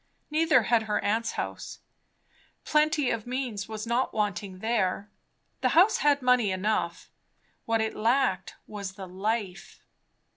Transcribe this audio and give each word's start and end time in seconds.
Neither 0.31 0.63
had 0.63 0.81
her 0.89 0.99
aunt's 1.03 1.33
house. 1.33 1.77
Plenty 2.65 3.11
of 3.11 3.27
means 3.27 3.69
was 3.69 3.85
not 3.85 4.15
wanting 4.15 4.57
there; 4.57 5.11
the 5.61 5.69
house 5.77 5.97
had 5.99 6.23
money 6.23 6.49
enough; 6.49 7.11
what 7.65 7.81
it 7.81 7.95
lacked 7.95 8.55
was 8.65 8.93
the 8.93 9.07
life. 9.07 9.83